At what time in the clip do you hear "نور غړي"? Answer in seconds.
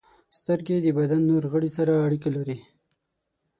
1.29-1.69